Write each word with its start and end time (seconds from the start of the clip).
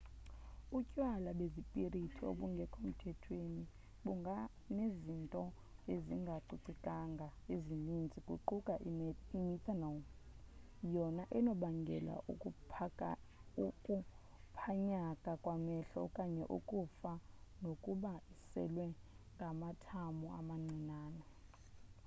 utywala 0.77 1.29
bezipirithi 1.39 2.21
obungekho 2.31 2.77
mthethweni 2.87 3.63
bunganezinto 4.03 5.43
ezingacocekanga 5.93 7.27
ezininzi 7.53 8.19
kuquka 8.27 8.73
imethanol 9.35 9.97
yona 10.93 11.23
enokubangela 11.37 12.13
ukuphanyaka 13.61 15.31
kwamehlo 15.43 15.97
okanye 16.07 16.43
ukufa 16.57 17.11
nokuba 17.63 18.13
iselwa 18.35 18.87
ngamathamo 19.33 20.27
amancinane 20.39 21.23